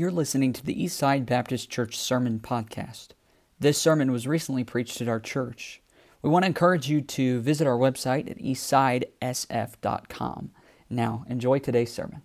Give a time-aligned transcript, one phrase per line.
[0.00, 3.08] You're listening to the Eastside Baptist Church Sermon Podcast.
[3.58, 5.82] This sermon was recently preached at our church.
[6.22, 10.52] We want to encourage you to visit our website at eastsidesf.com.
[10.88, 12.22] Now, enjoy today's sermon.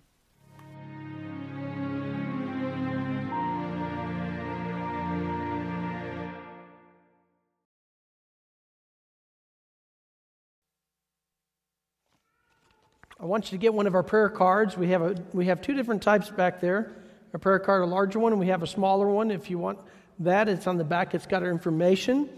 [13.20, 14.78] I want you to get one of our prayer cards.
[14.78, 17.02] We have, a, we have two different types back there
[17.36, 19.30] a prayer card, a larger one, and we have a smaller one.
[19.30, 19.78] If you want
[20.20, 21.14] that, it's on the back.
[21.14, 22.30] It's got our information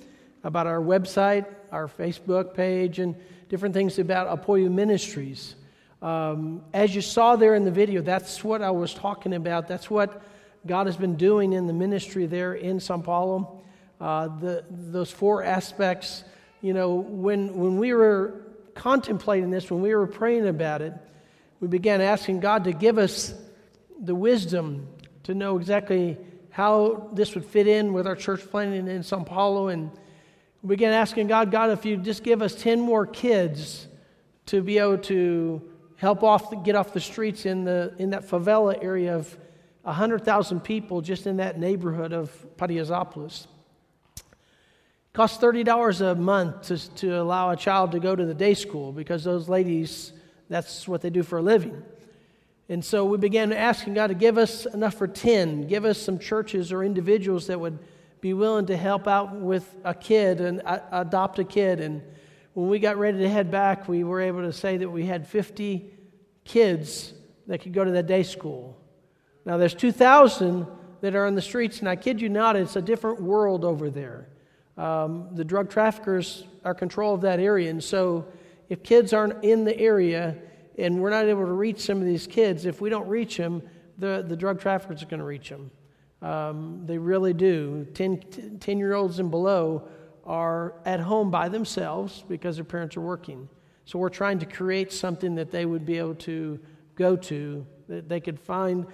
[0.43, 3.15] about our website, our Facebook page, and
[3.49, 5.55] different things about Apoyo Ministries.
[6.03, 9.69] Um, as you saw there in the video, that's what I was talking about.
[9.69, 10.21] That's what
[10.67, 13.63] God has been doing in the ministry there in Sao Paulo.
[14.01, 16.25] Uh, the, those four aspects,
[16.61, 18.35] you know, when, when we were
[18.75, 20.93] contemplating this, when we were praying about it,
[21.61, 23.33] we began asking God to give us
[24.01, 24.89] the wisdom
[25.25, 26.17] to know exactly
[26.51, 29.69] how this would fit in with our church planting in Sao Paulo.
[29.69, 29.91] And
[30.63, 33.87] we began asking God, God, if you'd just give us 10 more kids
[34.47, 35.63] to be able to
[35.97, 39.37] help off, get off the streets in, the, in that favela area of
[39.83, 43.47] 100,000 people just in that neighborhood of Paraisópolis.
[44.17, 44.23] It
[45.13, 48.93] costs $30 a month to, to allow a child to go to the day school
[48.93, 50.13] because those ladies,
[50.49, 51.83] that's what they do for a living.
[52.71, 56.19] And so we began asking God to give us enough for 10, give us some
[56.19, 57.79] churches or individuals that would
[58.21, 60.61] be willing to help out with a kid and
[60.93, 61.81] adopt a kid.
[61.81, 62.03] And
[62.53, 65.27] when we got ready to head back, we were able to say that we had
[65.27, 65.91] 50
[66.45, 67.15] kids
[67.47, 68.77] that could go to that day school.
[69.47, 70.67] Now, there's 2,000
[71.01, 73.89] that are on the streets, and I kid you not, it's a different world over
[73.89, 74.29] there.
[74.77, 77.71] Um, the drug traffickers are control of that area.
[77.71, 78.27] And so,
[78.69, 80.37] if kids aren't in the area
[80.79, 83.63] and we're not able to reach some of these kids, if we don't reach them,
[83.99, 85.71] the, the drug traffickers are going to reach them.
[86.23, 87.87] Um, they really do.
[87.95, 89.89] 10, 10 year olds and below
[90.25, 93.49] are at home by themselves because their parents are working.
[93.85, 96.61] So, we're trying to create something that they would be able to
[96.95, 98.87] go to, that they could find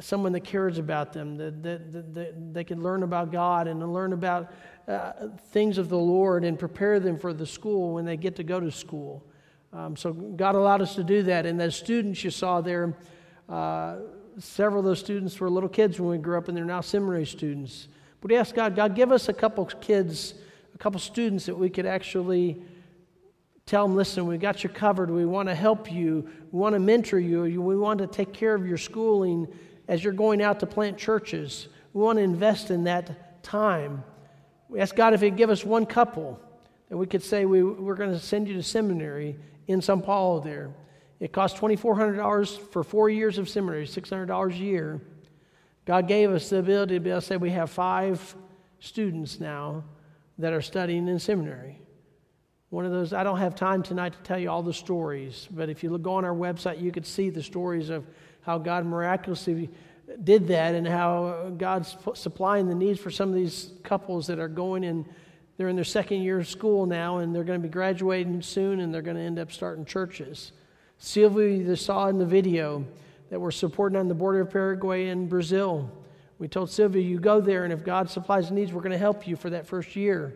[0.00, 4.12] someone that cares about them, that, that, that, they can learn about God and learn
[4.12, 4.52] about
[4.86, 5.12] uh,
[5.50, 8.60] things of the Lord and prepare them for the school when they get to go
[8.60, 9.24] to school.
[9.72, 11.46] Um, so God allowed us to do that.
[11.46, 12.94] And the students you saw there,
[13.48, 13.96] uh,
[14.38, 17.26] several of those students were little kids when we grew up, and they're now seminary
[17.26, 17.88] students.
[18.20, 20.34] But we asked God, God, give us a couple kids,
[20.74, 22.62] a couple students that we could actually
[23.68, 25.10] Tell them, listen, we got you covered.
[25.10, 26.26] We want to help you.
[26.52, 27.60] We want to mentor you.
[27.60, 29.46] We want to take care of your schooling
[29.88, 31.68] as you're going out to plant churches.
[31.92, 34.02] We want to invest in that time.
[34.70, 36.40] We asked God if He'd give us one couple
[36.88, 39.36] that we could say we, we're going to send you to seminary
[39.68, 40.70] in Sao Paulo there.
[41.20, 45.00] It cost $2,400 for four years of seminary, $600 a year.
[45.84, 48.34] God gave us the ability to be able to say we have five
[48.80, 49.84] students now
[50.38, 51.80] that are studying in seminary.
[52.70, 55.70] One of those, I don't have time tonight to tell you all the stories, but
[55.70, 58.06] if you look, go on our website, you could see the stories of
[58.42, 59.70] how God miraculously
[60.22, 64.48] did that and how God's supplying the needs for some of these couples that are
[64.48, 65.06] going in,
[65.58, 68.78] they're in their second year of school now and they're going to be graduating soon
[68.78, 70.52] and they're going to end up starting churches.
[70.98, 72.86] Sylvia, you saw in the video
[73.28, 75.90] that we're supporting on the border of Paraguay and Brazil.
[76.38, 78.98] We told Sylvia, you go there and if God supplies the needs, we're going to
[78.98, 80.32] help you for that first year.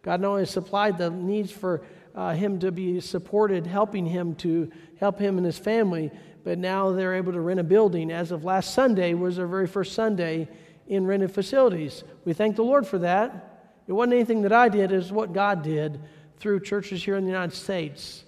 [0.00, 1.82] God not only supplied the needs for
[2.14, 6.10] uh, him to be supported, helping him to help him and his family,
[6.44, 8.10] but now they're able to rent a building.
[8.10, 10.48] As of last Sunday was their very first Sunday
[10.88, 12.04] in rented facilities.
[12.24, 13.50] We thank the Lord for that.
[13.92, 16.00] It wasn't anything that I did, it was what God did
[16.38, 18.24] through churches here in the United States.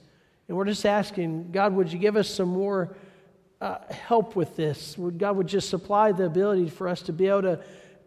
[0.46, 2.94] And we're just asking, God, would you give us some more
[3.62, 4.98] uh, help with this?
[4.98, 7.60] Would God would just supply the ability for us to be able to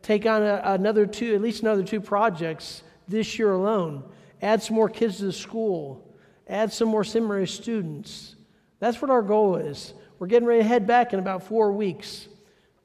[0.04, 4.04] take on a, another two, at least another two projects this year alone.
[4.40, 6.16] Add some more kids to the school.
[6.48, 8.36] Add some more seminary students.
[8.78, 9.96] That's what our goal is.
[10.20, 12.28] We're getting ready to head back in about four weeks.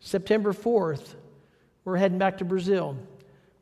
[0.01, 1.15] September 4th,
[1.85, 2.97] we're heading back to Brazil.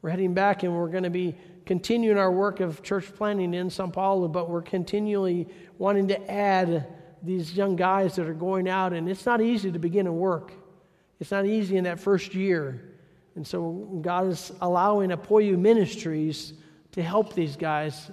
[0.03, 1.37] We're heading back and we're going to be
[1.67, 5.47] continuing our work of church planting in Sao Paulo, but we're continually
[5.79, 6.87] wanting to add
[7.23, 8.95] these young guys that are going out.
[8.95, 10.53] And it's not easy to begin a work,
[11.19, 12.87] it's not easy in that first year.
[13.37, 16.55] And so God is allowing Apoyo Ministries
[16.93, 18.11] to help these guys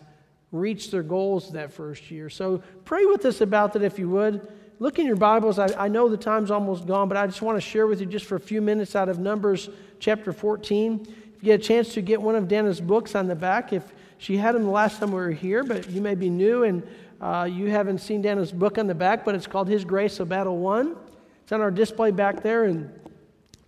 [0.51, 2.30] reach their goals that first year.
[2.30, 4.48] So pray with us about that if you would.
[4.80, 5.57] Look in your Bibles.
[5.57, 8.06] I, I know the time's almost gone, but I just want to share with you
[8.06, 9.69] just for a few minutes out of Numbers
[10.00, 11.07] chapter 14.
[11.47, 14.53] Get a chance to get one of Dana's books on the back, if she had
[14.53, 16.85] them the last time we were here, but you may be new and
[17.21, 20.25] uh, you haven't seen Dana's book on the back, but it's called His Grace, a
[20.25, 20.97] Battle Won.
[21.44, 22.91] It's on our display back there, and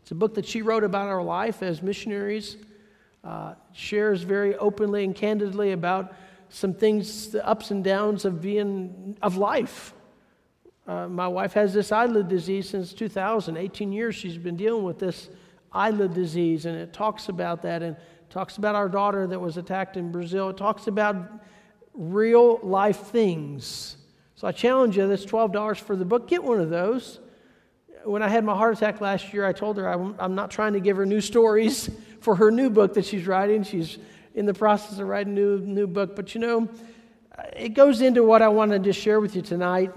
[0.01, 2.57] It's a book that she wrote about our life as missionaries,
[3.23, 6.13] uh, shares very openly and candidly about
[6.49, 9.93] some things, the ups and downs of being, of life.
[10.85, 13.55] Uh, my wife has this eyelid disease since 2000.
[13.55, 15.29] 18 years she's been dealing with this
[15.71, 17.95] eyelid disease, and it talks about that and
[18.30, 20.50] talks about our daughter that was attacked in Brazil.
[20.50, 21.16] It talks about
[21.94, 23.98] real life things.
[24.36, 26.27] So I challenge you, that's $12 for the book.
[26.27, 27.19] Get one of those.
[28.06, 30.74] When I had my heart attack last year, I told her I'm, I'm not trying
[30.74, 31.89] to give her new stories
[32.22, 33.63] for her new book that she's writing.
[33.63, 33.98] She's
[34.36, 36.15] in the process of writing a new, new book.
[36.15, 36.69] But you know,
[37.54, 39.92] it goes into what I wanted to share with you tonight.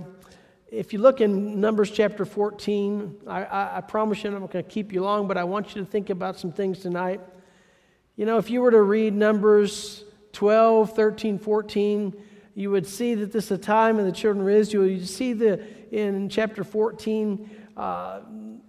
[0.72, 4.64] If you look in Numbers chapter 14, I, I, I promise you I'm not going
[4.64, 7.20] to keep you long, but I want you to think about some things tonight.
[8.16, 10.02] You know, if you were to read Numbers
[10.32, 12.14] 12, 13, 14,
[12.54, 14.86] you would see that this is a time in the children of Israel.
[14.86, 18.20] You see the in chapter 14, uh,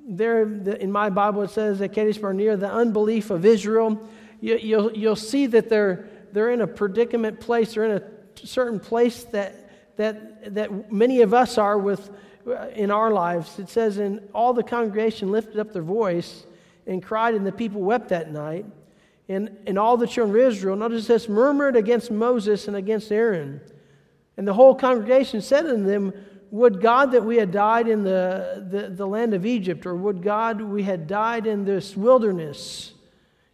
[0.06, 3.98] there the, in my Bible it says at Kadesh Barnea, the unbelief of Israel.
[4.42, 8.82] You, you'll, you'll see that they're, they're in a predicament place, they're in a certain
[8.82, 9.63] place that,
[9.98, 12.10] that, that many of us are with
[12.48, 13.58] uh, in our lives.
[13.60, 16.46] It says, And all the congregation lifted up their voice
[16.86, 18.66] and cried, and the people wept that night.
[19.30, 23.62] And, and all the children of Israel, notice this, murmured against Moses and against Aaron.
[24.36, 26.14] And the whole congregation said unto them,
[26.52, 30.22] Would God that we had died in the, the, the land of Egypt, or would
[30.22, 32.94] God we had died in this wilderness?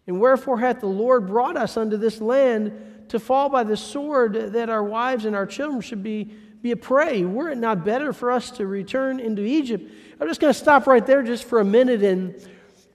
[0.08, 2.72] And wherefore hath the Lord brought us unto this land
[3.10, 6.78] to fall by the sword, that our wives and our children should be, be a
[6.78, 7.24] prey?
[7.26, 9.92] Were it not better for us to return into Egypt?
[10.20, 12.36] I'm just going to stop right there just for a minute and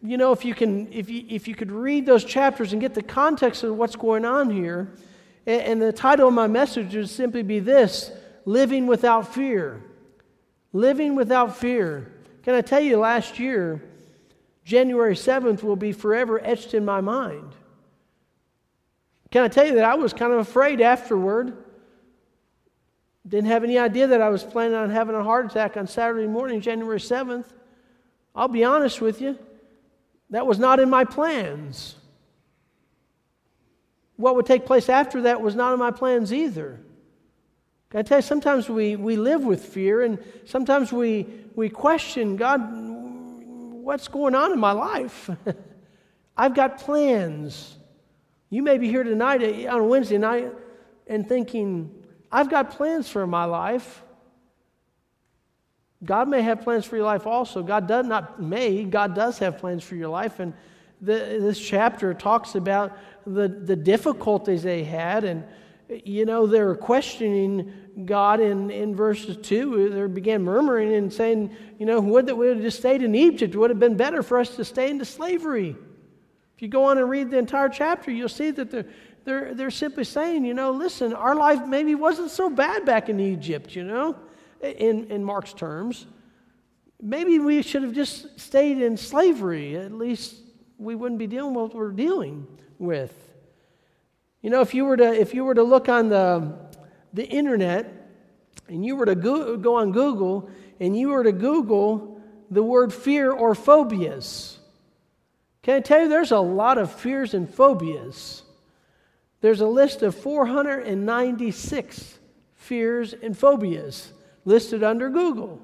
[0.04, 2.92] you know, if you can, if you, if you could read those chapters and get
[2.92, 4.92] the context of what's going on here,
[5.46, 8.12] and, and the title of my message would simply be this
[8.44, 9.82] Living Without Fear.
[10.74, 12.12] Living Without Fear.
[12.42, 13.82] Can I tell you, last year,
[14.62, 17.54] January 7th will be forever etched in my mind.
[19.34, 21.56] Can I tell you that I was kind of afraid afterward?
[23.26, 26.28] Didn't have any idea that I was planning on having a heart attack on Saturday
[26.28, 27.46] morning, January 7th.
[28.32, 29.36] I'll be honest with you.
[30.30, 31.96] That was not in my plans.
[34.14, 36.78] What would take place after that was not in my plans either.
[37.90, 41.26] Can I tell you, sometimes we, we live with fear and sometimes we,
[41.56, 45.28] we question God, what's going on in my life?
[46.36, 47.78] I've got plans.
[48.54, 50.52] You may be here tonight uh, on a Wednesday night
[51.08, 51.92] and thinking,
[52.30, 54.04] I've got plans for my life.
[56.04, 57.64] God may have plans for your life also.
[57.64, 60.38] God does not may, God does have plans for your life.
[60.38, 60.54] And
[61.00, 62.96] the, this chapter talks about
[63.26, 65.24] the, the difficulties they had.
[65.24, 65.42] And,
[65.88, 67.72] you know, they were questioning
[68.04, 69.90] God in, in verses 2.
[69.90, 73.52] They began murmuring and saying, you know, would that we had just stayed in Egypt?
[73.52, 75.74] It would have been better for us to stay into slavery.
[76.54, 78.86] If you go on and read the entire chapter, you'll see that they're,
[79.24, 83.18] they're, they're simply saying, you know, listen, our life maybe wasn't so bad back in
[83.20, 84.16] Egypt, you know
[84.64, 86.06] in, in Mark's terms,
[87.00, 89.76] maybe we should have just stayed in slavery.
[89.76, 90.36] At least
[90.78, 92.46] we wouldn't be dealing with what we're dealing
[92.78, 93.12] with.
[94.42, 96.54] You know, if you were to, if you were to look on the,
[97.12, 98.08] the internet
[98.68, 100.50] and you were to go, go on Google
[100.80, 104.53] and you were to Google the word fear or phobias,
[105.64, 108.42] can I tell you there's a lot of fears and phobias?
[109.40, 112.18] There's a list of 496
[112.54, 114.12] fears and phobias
[114.44, 115.58] listed under Google.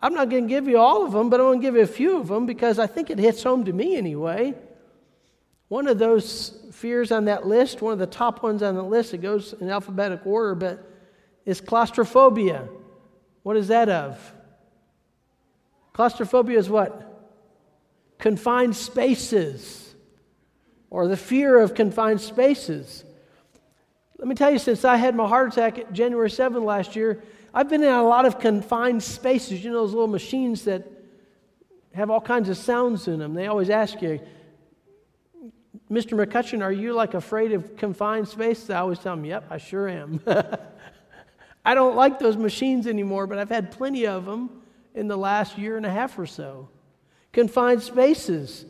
[0.00, 1.82] I'm not going to give you all of them, but I'm going to give you
[1.82, 4.54] a few of them because I think it hits home to me anyway.
[5.66, 9.12] One of those fears on that list, one of the top ones on the list,
[9.12, 10.88] it goes in alphabetical order, but
[11.44, 12.68] is claustrophobia.
[13.42, 14.32] What is that of?
[15.94, 17.03] Claustrophobia is what?
[18.18, 19.94] Confined spaces,
[20.90, 23.04] or the fear of confined spaces.
[24.18, 27.22] Let me tell you, since I had my heart attack at January 7th last year,
[27.52, 29.64] I've been in a lot of confined spaces.
[29.64, 30.86] You know, those little machines that
[31.94, 33.34] have all kinds of sounds in them.
[33.34, 34.20] They always ask you,
[35.90, 36.18] Mr.
[36.18, 38.70] McCutcheon, are you like afraid of confined spaces?
[38.70, 40.20] I always tell them, yep, I sure am.
[41.64, 44.62] I don't like those machines anymore, but I've had plenty of them
[44.94, 46.68] in the last year and a half or so.
[47.34, 48.64] Confined spaces.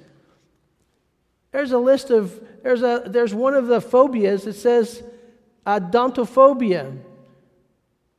[1.52, 5.02] There's a list of, there's, a, there's one of the phobias that says
[5.66, 6.99] odontophobia,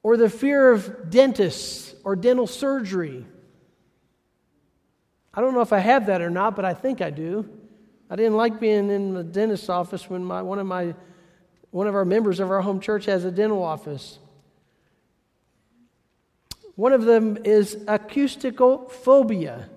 [0.03, 3.25] or the fear of dentists or dental surgery.
[5.33, 7.49] I don't know if I have that or not, but I think I do.
[8.07, 10.93] I didn't like being in the dentist's office when my, one, of my,
[11.71, 14.19] one of our members of our home church has a dental office.
[16.75, 19.69] One of them is acousticophobia.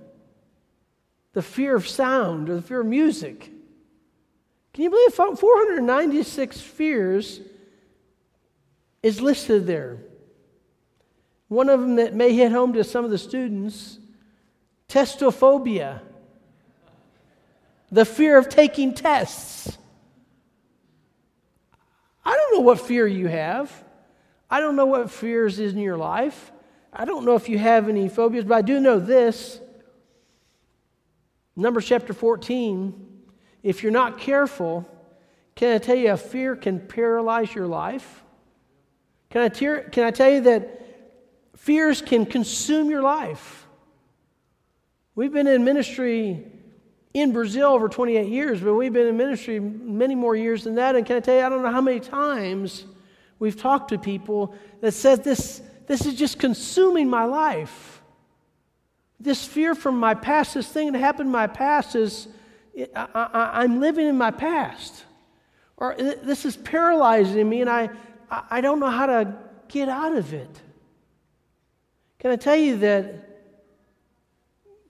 [1.32, 3.50] The fear of sound or the fear of music.
[4.72, 7.40] Can you believe 496 fears
[9.02, 9.98] is listed there?
[11.48, 13.98] One of them that may hit home to some of the students
[14.88, 16.00] testophobia,
[17.90, 19.76] the fear of taking tests.
[22.24, 23.84] I don't know what fear you have.
[24.50, 26.52] I don't know what fears is in your life.
[26.92, 29.60] I don't know if you have any phobias, but I do know this.
[31.58, 32.94] Numbers chapter 14.
[33.64, 34.88] If you're not careful,
[35.56, 38.22] can I tell you a fear can paralyze your life?
[39.30, 40.80] Can I, tear, can I tell you that
[41.56, 43.66] fears can consume your life?
[45.16, 46.46] We've been in ministry
[47.12, 50.94] in Brazil over 28 years, but we've been in ministry many more years than that.
[50.94, 52.84] And can I tell you, I don't know how many times
[53.40, 57.97] we've talked to people that said this, this is just consuming my life.
[59.20, 62.28] This fear from my past, this thing that happened in my past is,
[62.94, 65.04] I, am living in my past.
[65.76, 67.90] Or uh, this is paralyzing me and I,
[68.30, 69.34] I don't know how to
[69.68, 70.60] get out of it.
[72.18, 73.28] Can I tell you that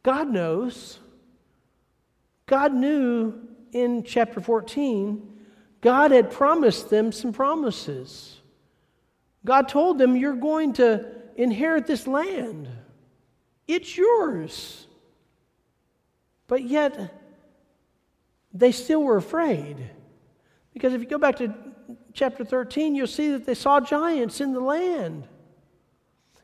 [0.02, 0.98] God knows?
[2.46, 3.34] God knew
[3.72, 5.38] in chapter 14,
[5.80, 8.40] God had promised them some promises.
[9.44, 11.06] God told them, You're going to
[11.36, 12.68] inherit this land,
[13.68, 14.86] it's yours.
[16.48, 17.14] But yet,
[18.52, 19.76] they still were afraid.
[20.72, 21.54] Because if you go back to
[22.14, 25.28] chapter 13, you'll see that they saw giants in the land.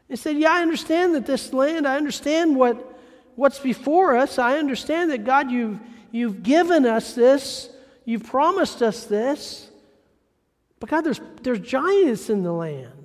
[0.08, 2.98] They said, Yeah, I understand that this land, I understand what,
[3.34, 4.38] what's before us.
[4.38, 5.80] I understand that, God, you've,
[6.12, 7.70] you've given us this,
[8.04, 9.70] you've promised us this.
[10.78, 13.03] But, God, there's, there's giants in the land.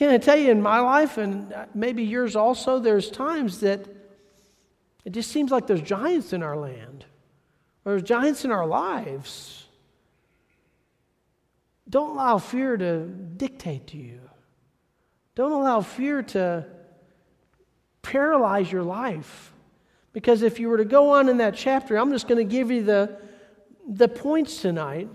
[0.00, 3.86] Can I tell you, in my life, and maybe yours also, there's times that
[5.04, 7.04] it just seems like there's giants in our land,
[7.84, 9.66] or there's giants in our lives.
[11.86, 14.20] Don't allow fear to dictate to you.
[15.34, 16.64] Don't allow fear to
[18.00, 19.52] paralyze your life.
[20.14, 22.70] Because if you were to go on in that chapter, I'm just going to give
[22.70, 23.18] you the,
[23.86, 25.10] the points tonight.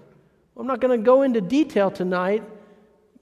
[0.56, 2.44] I'm not going to go into detail tonight,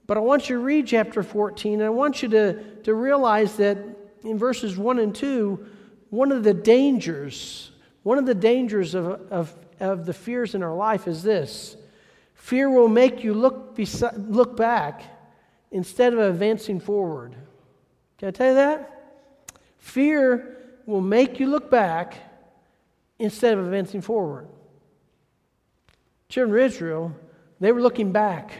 [0.06, 3.56] but I want you to read chapter 14, and I want you to, to realize
[3.56, 3.78] that
[4.22, 5.66] in verses 1 and 2,
[6.10, 7.70] one of the dangers,
[8.02, 11.76] one of the dangers of, of, of the fears in our life is this
[12.34, 13.78] fear will make you look,
[14.16, 15.02] look back
[15.70, 17.34] instead of advancing forward.
[18.18, 18.90] Can I tell you that?
[19.78, 22.16] Fear will make you look back
[23.18, 24.46] instead of advancing forward.
[26.28, 27.16] Children of Israel,
[27.60, 28.52] they were looking back.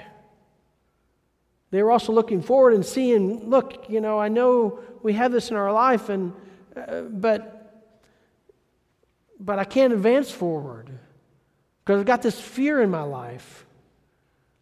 [1.75, 5.50] They were also looking forward and seeing, look, you know, I know we have this
[5.50, 6.33] in our life, and
[6.76, 7.85] uh, but,
[9.40, 10.88] but I can't advance forward
[11.81, 13.66] because I've got this fear in my life.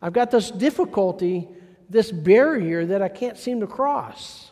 [0.00, 1.48] I've got this difficulty,
[1.90, 4.50] this barrier that I can't seem to cross.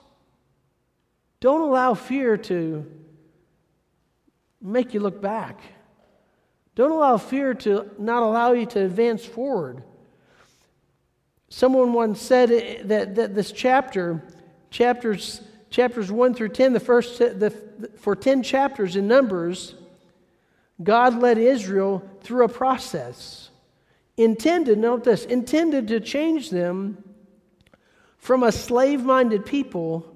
[1.40, 2.84] Don't allow fear to
[4.60, 5.62] make you look back.
[6.74, 9.82] Don't allow fear to not allow you to advance forward.
[11.50, 14.22] Someone once said that, that this chapter,
[14.70, 17.50] chapters chapters 1 through 10, the first, the,
[17.96, 19.74] for 10 chapters in Numbers,
[20.82, 23.50] God led Israel through a process
[24.16, 27.02] intended, note this, intended to change them
[28.18, 30.14] from a slave minded people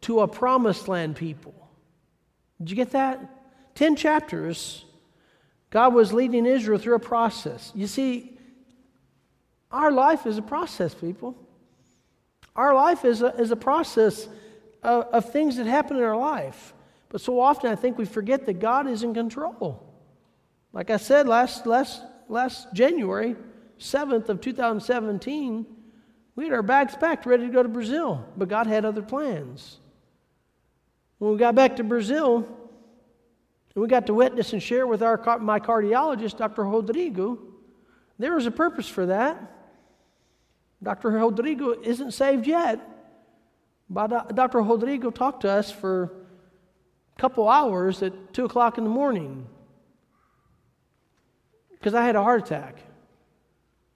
[0.00, 1.54] to a promised land people.
[2.58, 3.20] Did you get that?
[3.74, 4.84] 10 chapters,
[5.68, 7.70] God was leading Israel through a process.
[7.74, 8.33] You see,
[9.74, 11.34] our life is a process, people.
[12.54, 14.28] Our life is a, is a process
[14.84, 16.72] of, of things that happen in our life.
[17.08, 19.84] But so often I think we forget that God is in control.
[20.72, 23.34] Like I said last, last, last January
[23.80, 25.66] 7th of 2017,
[26.36, 29.78] we had our bags packed, ready to go to Brazil, but God had other plans.
[31.18, 32.36] When we got back to Brazil,
[33.74, 36.62] and we got to witness and share with our, my cardiologist, Dr.
[36.62, 37.40] Rodrigo,
[38.20, 39.50] there was a purpose for that.
[40.84, 41.08] Dr.
[41.08, 42.78] Rodrigo isn't saved yet,
[43.88, 44.60] but uh, Dr.
[44.60, 46.12] Rodrigo talked to us for
[47.16, 49.46] a couple hours at 2 o'clock in the morning
[51.70, 52.78] because I had a heart attack.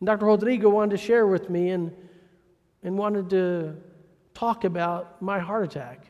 [0.01, 0.27] And Dr.
[0.27, 1.93] Rodrigo wanted to share with me and,
[2.83, 3.77] and wanted to
[4.33, 6.07] talk about my heart attack.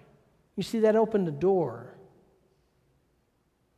[0.55, 1.95] You see, that opened the door.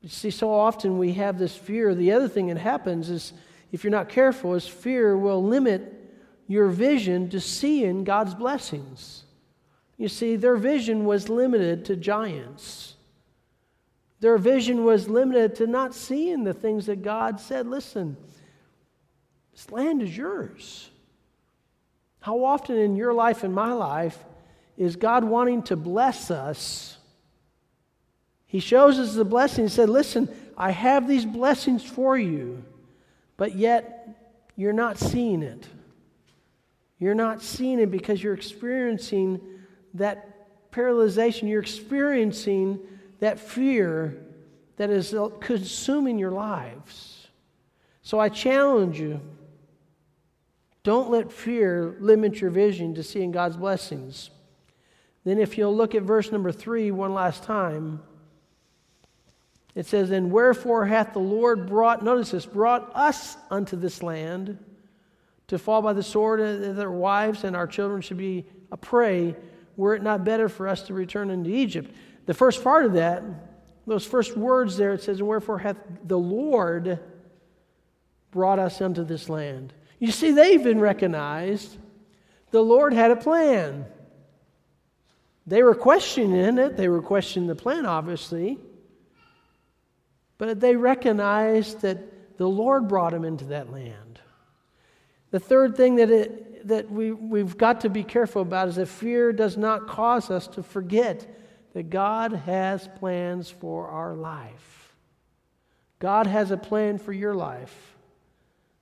[0.02, 1.94] You see, so often we have this fear.
[1.94, 3.32] The other thing that happens is,
[3.72, 5.99] if you're not careful, is fear will limit
[6.50, 9.22] your vision to seeing God's blessings.
[9.96, 12.94] You see, their vision was limited to giants.
[14.18, 17.68] Their vision was limited to not seeing the things that God said.
[17.68, 18.16] Listen,
[19.52, 20.90] this land is yours.
[22.18, 24.18] How often in your life and my life
[24.76, 26.98] is God wanting to bless us?
[28.46, 29.66] He shows us the blessing.
[29.66, 30.28] He said, Listen,
[30.58, 32.64] I have these blessings for you,
[33.36, 34.08] but yet
[34.56, 35.68] you're not seeing it.
[37.00, 39.40] You're not seeing it because you're experiencing
[39.94, 41.48] that paralyzation.
[41.48, 42.78] You're experiencing
[43.18, 44.22] that fear
[44.76, 47.26] that is consuming your lives.
[48.02, 49.20] So I challenge you
[50.82, 54.30] don't let fear limit your vision to seeing God's blessings.
[55.24, 58.00] Then, if you'll look at verse number three one last time,
[59.74, 64.58] it says, And wherefore hath the Lord brought, notice this, brought us unto this land
[65.50, 69.34] to fall by the sword, that our wives and our children should be a prey,
[69.76, 71.92] were it not better for us to return into Egypt?
[72.26, 73.24] The first part of that,
[73.84, 77.00] those first words there, it says, And wherefore hath the Lord
[78.30, 79.72] brought us unto this land.
[79.98, 81.76] You see, they've been recognized
[82.52, 83.86] the Lord had a plan.
[85.46, 88.58] They were questioning it, they were questioning the plan, obviously.
[90.38, 94.09] But they recognized that the Lord brought them into that land.
[95.30, 98.86] The third thing that, it, that we, we've got to be careful about is that
[98.86, 101.26] fear does not cause us to forget
[101.74, 104.94] that God has plans for our life.
[106.00, 107.74] God has a plan for your life.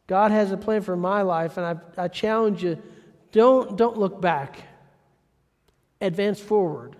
[0.06, 2.80] God has a plan for my life, and I, I challenge you
[3.30, 4.58] don't, don't look back,
[6.00, 6.96] advance forward.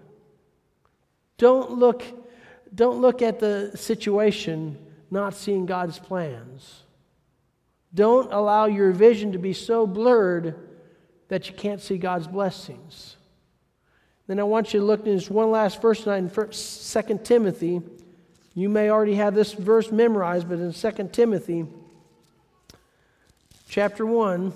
[1.38, 2.04] Don't look,
[2.74, 4.76] don't look at the situation
[5.10, 6.82] not seeing God's plans.
[7.94, 10.54] Don't allow your vision to be so blurred
[11.28, 13.16] that you can't see God's blessings.
[14.26, 17.80] Then I want you to look at this one last verse tonight in 2 Timothy.
[18.54, 21.66] You may already have this verse memorized, but in 2 Timothy
[23.68, 24.52] chapter 1,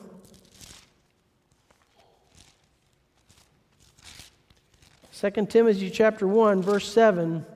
[5.22, 7.46] Second Timothy chapter 1 verse 7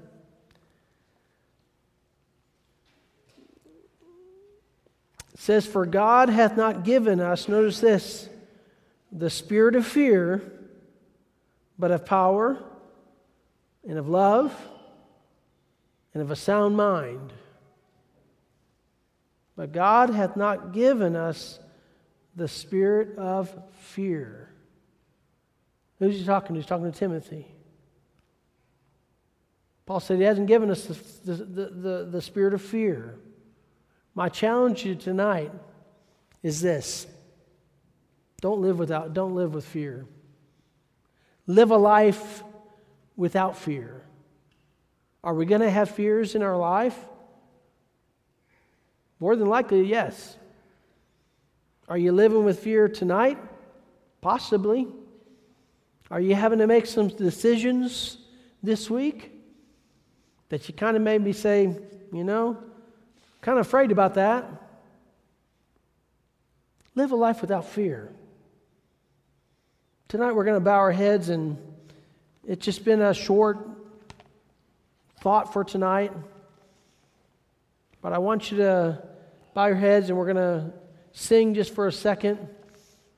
[5.46, 8.28] says for God hath not given us notice this
[9.12, 10.42] the spirit of fear
[11.78, 12.58] but of power
[13.88, 14.52] and of love
[16.12, 17.32] and of a sound mind.
[19.54, 21.60] But God hath not given us
[22.34, 24.50] the spirit of fear.
[26.00, 26.60] Who's he talking to?
[26.60, 27.46] He's talking to Timothy.
[29.86, 33.20] Paul said he hasn't given us the, the, the, the, spirit of fear.
[34.16, 35.52] My challenge to you tonight
[36.42, 37.06] is this
[38.40, 40.06] don't live without don't live with fear
[41.46, 42.42] live a life
[43.16, 44.02] without fear.
[45.22, 46.96] Are we going to have fears in our life?
[49.18, 50.36] More than likely, yes.
[51.88, 53.38] Are you living with fear tonight?
[54.20, 54.88] Possibly.
[56.10, 58.18] Are you having to make some decisions
[58.62, 59.32] this week
[60.48, 61.74] that you kind of made me say,
[62.12, 62.58] you know,
[63.40, 64.44] kind of afraid about that?
[66.94, 68.10] Live a life without fear.
[70.08, 71.58] Tonight we're going to bow our heads, and
[72.46, 73.58] it's just been a short
[75.20, 76.12] thought for tonight.
[78.00, 79.02] But I want you to
[79.52, 80.72] bow your heads, and we're going to
[81.12, 82.38] sing just for a second.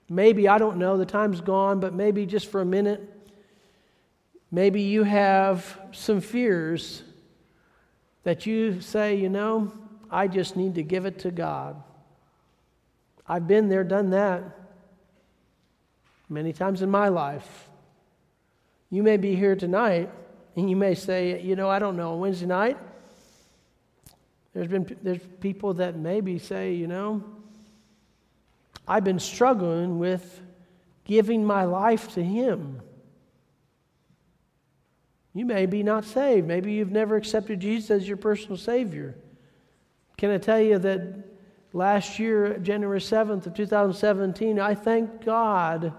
[0.09, 3.03] Maybe, I don't know, the time's gone, but maybe just for a minute.
[4.51, 7.03] Maybe you have some fears
[8.23, 9.73] that you say, you know,
[10.11, 11.83] I just need to give it to God.
[13.27, 14.43] I've been there, done that
[16.29, 17.69] many times in my life.
[18.91, 20.11] You may be here tonight
[20.57, 22.79] and you may say, you know, I don't know, Wednesday night,
[24.55, 27.23] there's been there's people that maybe say, you know,
[28.87, 30.41] I've been struggling with
[31.05, 32.81] giving my life to Him.
[35.35, 36.49] You may be not saved.
[36.49, 39.15] Maybe you've never accepted Jesus as your personal Savior.
[40.19, 41.01] Can I tell you that
[41.73, 45.93] last year, January 7th of 2017, I thank God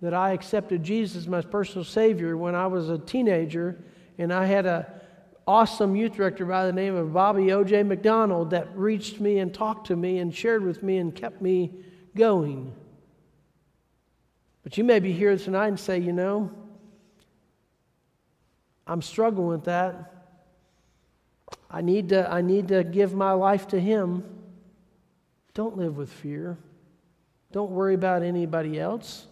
[0.00, 3.84] that I accepted Jesus as my personal Savior when I was a teenager,
[4.16, 4.86] and I had an
[5.46, 7.82] awesome youth director by the name of Bobby O.J.
[7.82, 11.72] McDonald that reached me and talked to me and shared with me and kept me
[12.16, 12.72] going.
[14.62, 16.50] But you may be here tonight and say, you know,
[18.86, 20.21] I'm struggling with that.
[21.72, 24.24] I need to, I need to give my life to Him.
[25.54, 26.58] Don't live with fear.
[27.50, 29.26] Don't worry about anybody else.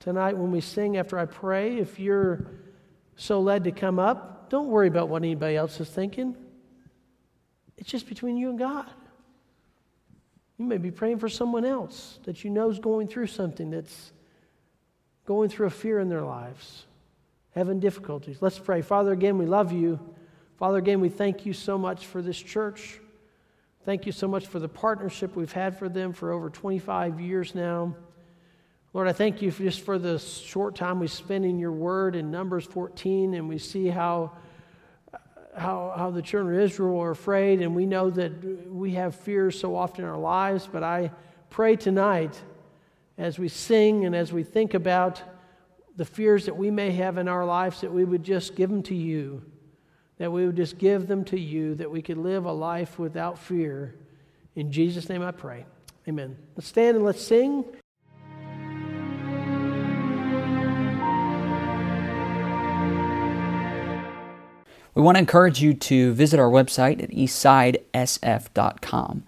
[0.00, 2.46] Tonight, when we sing after I pray, if you're
[3.16, 6.36] so led to come up, don't worry about what anybody else is thinking.
[7.76, 8.86] it's just between you and God.
[10.58, 14.12] You may be praying for someone else that you know is going through something that's
[15.26, 16.86] going through a fear in their lives,
[17.54, 18.38] having difficulties.
[18.40, 18.80] Let's pray.
[18.80, 19.98] Father, again, we love you.
[20.56, 22.98] Father, again, we thank you so much for this church.
[23.84, 27.54] Thank you so much for the partnership we've had for them for over 25 years
[27.54, 27.94] now.
[28.94, 32.16] Lord, I thank you for just for the short time we spend in your word
[32.16, 34.32] in Numbers 14, and we see how,
[35.54, 39.60] how, how the children of Israel are afraid, and we know that we have fears
[39.60, 40.66] so often in our lives.
[40.72, 41.10] But I
[41.50, 42.40] pray tonight,
[43.18, 45.22] as we sing and as we think about
[45.96, 48.82] the fears that we may have in our lives, that we would just give them
[48.84, 49.42] to you,
[50.18, 53.38] that we would just give them to you, that we could live a life without
[53.38, 53.94] fear.
[54.54, 55.64] In Jesus' name I pray.
[56.08, 56.36] Amen.
[56.56, 57.64] Let's stand and let's sing.
[64.94, 69.24] We want to encourage you to visit our website at eastsidesf.com.